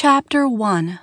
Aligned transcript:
Chapter 0.00 0.46
1 0.46 1.00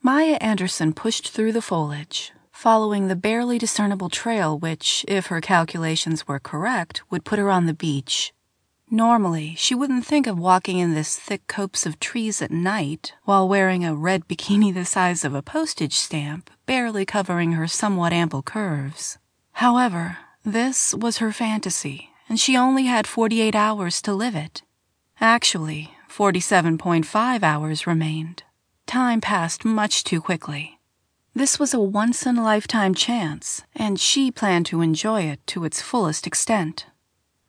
Mya 0.00 0.38
Anderson 0.40 0.92
pushed 0.92 1.30
through 1.30 1.50
the 1.50 1.60
foliage, 1.60 2.30
following 2.52 3.08
the 3.08 3.16
barely 3.16 3.58
discernible 3.58 4.08
trail 4.08 4.56
which, 4.56 5.04
if 5.08 5.26
her 5.26 5.40
calculations 5.40 6.28
were 6.28 6.38
correct, 6.38 7.02
would 7.10 7.24
put 7.24 7.40
her 7.40 7.50
on 7.50 7.66
the 7.66 7.74
beach. 7.74 8.32
Normally, 8.92 9.56
she 9.58 9.74
wouldn't 9.74 10.06
think 10.06 10.28
of 10.28 10.38
walking 10.38 10.78
in 10.78 10.94
this 10.94 11.18
thick 11.18 11.48
copse 11.48 11.84
of 11.84 11.98
trees 11.98 12.40
at 12.40 12.52
night 12.52 13.12
while 13.24 13.48
wearing 13.48 13.84
a 13.84 13.96
red 13.96 14.28
bikini 14.28 14.72
the 14.72 14.84
size 14.84 15.24
of 15.24 15.34
a 15.34 15.42
postage 15.42 15.96
stamp, 15.96 16.52
barely 16.66 17.04
covering 17.04 17.54
her 17.54 17.66
somewhat 17.66 18.12
ample 18.12 18.42
curves. 18.42 19.18
However, 19.54 20.18
this 20.44 20.94
was 20.94 21.18
her 21.18 21.32
fantasy, 21.32 22.10
and 22.28 22.38
she 22.38 22.56
only 22.56 22.84
had 22.84 23.08
48 23.08 23.56
hours 23.56 24.00
to 24.02 24.14
live 24.14 24.36
it. 24.36 24.62
Actually, 25.20 25.90
47.5 26.16 27.42
hours 27.42 27.88
remained. 27.88 28.44
Time 28.86 29.20
passed 29.20 29.64
much 29.64 30.04
too 30.04 30.20
quickly. 30.20 30.78
This 31.34 31.58
was 31.58 31.74
a 31.74 31.80
once 31.80 32.24
in 32.24 32.38
a 32.38 32.44
lifetime 32.44 32.94
chance, 32.94 33.64
and 33.74 33.98
she 33.98 34.30
planned 34.30 34.66
to 34.66 34.80
enjoy 34.80 35.22
it 35.22 35.44
to 35.48 35.64
its 35.64 35.82
fullest 35.82 36.24
extent. 36.24 36.86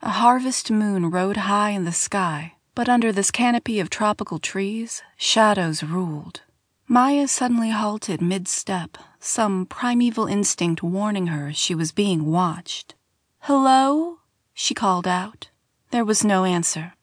A 0.02 0.10
harvest 0.10 0.72
moon 0.72 1.12
rode 1.12 1.38
high 1.38 1.70
in 1.70 1.86
the 1.86 1.92
sky, 1.92 2.54
but 2.74 2.90
under 2.90 3.12
this 3.12 3.30
canopy 3.30 3.80
of 3.80 3.92
tropical 3.92 4.40
trees, 4.40 5.04
shadows 5.16 5.84
ruled. 5.84 6.42
Mya 6.88 7.28
suddenly 7.28 7.70
halted 7.70 8.20
mid 8.20 8.48
step, 8.48 8.98
some 9.20 9.68
primeval 9.68 10.26
instinct 10.26 10.82
warning 10.82 11.28
her 11.28 11.54
she 11.54 11.76
was 11.76 11.92
being 11.92 12.26
watched. 12.26 12.96
Hello? 13.42 14.22
she 14.56 14.74
called 14.74 15.06
out. 15.06 15.52
There 15.92 16.04
was 16.04 16.26
no 16.26 16.46
answer. 16.46 16.95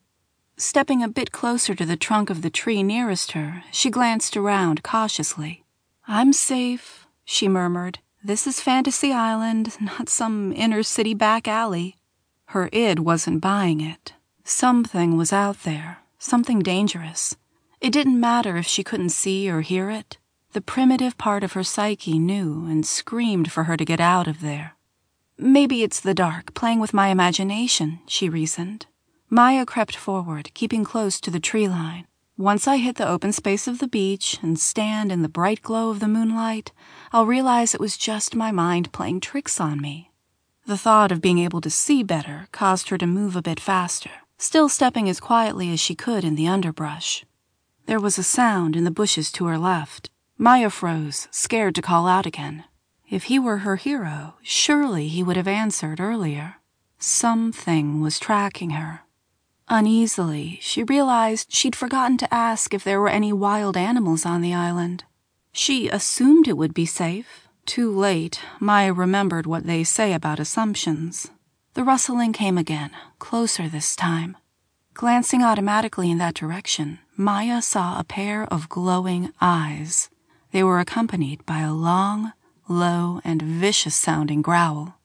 Stepping 0.56 1.02
a 1.02 1.08
bit 1.08 1.32
closer 1.32 1.74
to 1.74 1.84
the 1.84 1.96
trunk 1.96 2.30
of 2.30 2.42
the 2.42 2.50
tree 2.50 2.82
nearest 2.82 3.32
her, 3.32 3.64
she 3.72 3.90
glanced 3.90 4.36
around 4.36 4.82
cautiously. 4.82 5.64
I'm 6.06 6.32
safe, 6.32 7.06
she 7.24 7.48
murmured. 7.48 7.98
This 8.22 8.46
is 8.46 8.60
Fantasy 8.60 9.12
Island, 9.12 9.76
not 9.80 10.08
some 10.08 10.52
inner 10.52 10.82
city 10.82 11.14
back 11.14 11.48
alley. 11.48 11.96
Her 12.46 12.68
id 12.72 13.00
wasn't 13.00 13.40
buying 13.40 13.80
it. 13.80 14.12
Something 14.44 15.16
was 15.16 15.32
out 15.32 15.62
there, 15.62 15.98
something 16.18 16.60
dangerous. 16.60 17.36
It 17.80 17.92
didn't 17.92 18.20
matter 18.20 18.56
if 18.56 18.66
she 18.66 18.84
couldn't 18.84 19.08
see 19.08 19.50
or 19.50 19.62
hear 19.62 19.90
it. 19.90 20.18
The 20.52 20.60
primitive 20.60 21.16
part 21.16 21.42
of 21.42 21.54
her 21.54 21.64
psyche 21.64 22.18
knew 22.18 22.66
and 22.68 22.86
screamed 22.86 23.50
for 23.50 23.64
her 23.64 23.76
to 23.76 23.84
get 23.84 24.00
out 24.00 24.28
of 24.28 24.40
there. 24.40 24.76
Maybe 25.38 25.82
it's 25.82 25.98
the 25.98 26.14
dark 26.14 26.54
playing 26.54 26.78
with 26.78 26.92
my 26.92 27.08
imagination, 27.08 28.00
she 28.06 28.28
reasoned. 28.28 28.86
Mya 29.34 29.64
crept 29.64 29.96
forward, 29.96 30.52
keeping 30.52 30.84
close 30.84 31.18
to 31.18 31.30
the 31.30 31.40
tree 31.40 31.66
line. 31.66 32.06
Once 32.36 32.68
I 32.68 32.76
hit 32.76 32.96
the 32.96 33.08
open 33.08 33.32
space 33.32 33.66
of 33.66 33.78
the 33.78 33.88
beach 33.88 34.38
and 34.42 34.58
stand 34.58 35.10
in 35.10 35.22
the 35.22 35.28
bright 35.28 35.62
glow 35.62 35.88
of 35.88 36.00
the 36.00 36.06
moonlight, 36.06 36.70
I'll 37.14 37.24
realize 37.24 37.72
it 37.72 37.80
was 37.80 37.96
just 37.96 38.36
my 38.36 38.50
mind 38.52 38.92
playing 38.92 39.20
tricks 39.20 39.58
on 39.58 39.80
me. 39.80 40.10
The 40.66 40.76
thought 40.76 41.10
of 41.10 41.22
being 41.22 41.38
able 41.38 41.62
to 41.62 41.70
see 41.70 42.02
better 42.02 42.46
caused 42.52 42.90
her 42.90 42.98
to 42.98 43.06
move 43.06 43.34
a 43.34 43.40
bit 43.40 43.58
faster, 43.58 44.10
still 44.36 44.68
stepping 44.68 45.08
as 45.08 45.18
quietly 45.18 45.72
as 45.72 45.80
she 45.80 45.94
could 45.94 46.24
in 46.24 46.34
the 46.34 46.46
underbrush. 46.46 47.24
There 47.86 48.00
was 48.00 48.18
a 48.18 48.22
sound 48.22 48.76
in 48.76 48.84
the 48.84 48.90
bushes 48.90 49.32
to 49.32 49.46
her 49.46 49.56
left. 49.56 50.10
Mya 50.36 50.68
froze, 50.68 51.28
scared 51.30 51.74
to 51.76 51.80
call 51.80 52.06
out 52.06 52.26
again. 52.26 52.64
If 53.08 53.24
he 53.24 53.38
were 53.38 53.58
her 53.58 53.76
hero, 53.76 54.34
surely 54.42 55.08
he 55.08 55.22
would 55.22 55.36
have 55.36 55.48
answered 55.48 56.00
earlier. 56.00 56.56
Something 56.98 58.02
was 58.02 58.18
tracking 58.18 58.70
her. 58.72 59.04
Uneasily, 59.68 60.58
she 60.60 60.82
realized 60.82 61.52
she'd 61.52 61.76
forgotten 61.76 62.18
to 62.18 62.34
ask 62.34 62.74
if 62.74 62.84
there 62.84 63.00
were 63.00 63.08
any 63.08 63.32
wild 63.32 63.76
animals 63.76 64.26
on 64.26 64.40
the 64.40 64.54
island. 64.54 65.04
She 65.52 65.88
assumed 65.88 66.48
it 66.48 66.56
would 66.56 66.74
be 66.74 66.86
safe, 66.86 67.48
too 67.64 67.90
late, 67.90 68.40
Mya 68.60 68.92
remembered 68.92 69.46
what 69.46 69.64
they 69.64 69.84
say 69.84 70.12
about 70.12 70.40
assumptions. 70.40 71.30
The 71.74 71.84
rustling 71.84 72.32
came 72.32 72.58
again, 72.58 72.90
closer 73.18 73.68
this 73.68 73.94
time. 73.94 74.36
Glancing 74.94 75.42
automatically 75.42 76.10
in 76.10 76.18
that 76.18 76.34
direction, 76.34 76.98
Mya 77.16 77.62
saw 77.62 77.98
a 77.98 78.04
pair 78.04 78.44
of 78.44 78.68
glowing 78.68 79.32
eyes. 79.40 80.10
They 80.50 80.62
were 80.62 80.80
accompanied 80.80 81.46
by 81.46 81.60
a 81.60 81.72
long, 81.72 82.32
low, 82.68 83.20
and 83.24 83.40
vicious 83.40 83.94
sounding 83.94 84.42
growl. 84.42 84.98